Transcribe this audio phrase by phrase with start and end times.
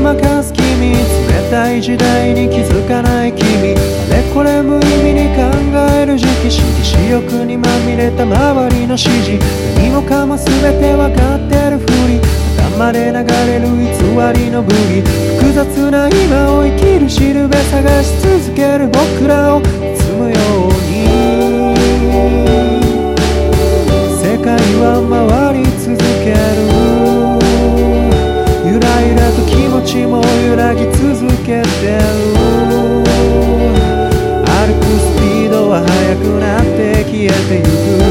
[0.00, 0.96] 窓の身に身を任す君冷
[1.50, 3.44] たい時代に気づかない君。
[3.46, 3.76] あ
[4.10, 5.42] れこれ無意味に考
[5.94, 9.38] える時期私利欲にまみれた周りの指示。
[9.76, 10.46] 何もかも全
[10.80, 12.20] て分かってるふり。
[12.56, 13.88] 頭で流れる偽
[14.42, 15.02] りの武器。
[15.38, 19.66] 複雑な今を生きるしるべ探し続ける僕らを包
[20.18, 20.36] むよ
[20.68, 21.00] うに。
[24.22, 26.49] 世界は回り続ける。
[29.90, 32.00] ちも揺らぎ続けてる。
[34.46, 37.62] 歩くスピードは速くなって消えてゆ
[38.06, 38.09] く。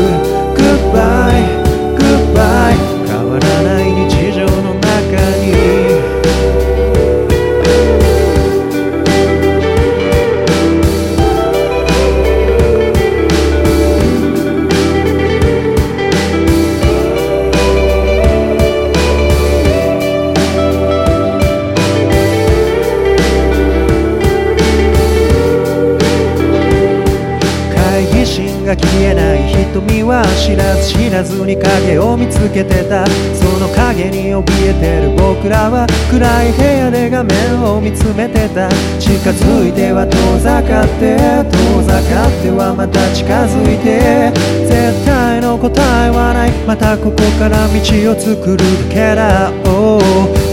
[28.69, 33.03] が消えない瞳は知らず知らずに影を見つけてた
[33.33, 38.69] その影に怯えてる僕らは暗い部屋で画面を見つめてた。
[38.99, 41.17] 近づいては遠ざかって
[41.49, 44.33] 遠ざかってはまた近づいて。
[44.65, 45.69] 絶対の答
[46.05, 46.51] えはない。
[46.65, 47.77] またここから道
[48.11, 50.01] を作るだけだ、oh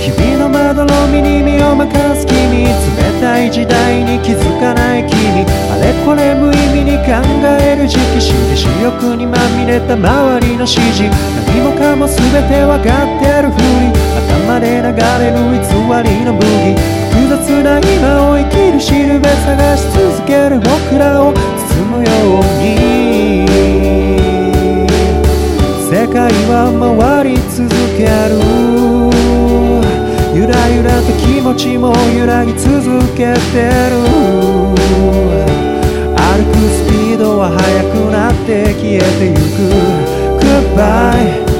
[0.00, 5.44] 日々の窓の身に身を任す君冷たい時代に気づかない君。
[5.72, 11.10] あれこれ無意味に考える時期私利私欲にまみれた周りの指示。
[11.48, 12.16] 何もかも全
[12.46, 13.90] て分かってるふり。
[14.30, 14.86] 頭で流
[15.18, 15.66] れる偽
[16.06, 16.78] りの武器。
[17.10, 21.38] 複雑な今を生きるしるべ探し続ける僕らを包
[21.96, 23.46] むように。
[25.90, 27.66] 世界は回り続
[27.96, 28.34] ける。
[30.34, 33.56] ゆらゆらと気持ちも揺らぎ続けて
[33.90, 33.96] る。
[36.16, 36.95] 歩くスピード
[37.50, 40.06] は速くなって消えてゆく。
[40.42, 41.55] Goodbye